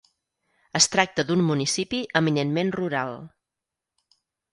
[0.77, 3.13] Es tracta d'un municipi eminentment rural.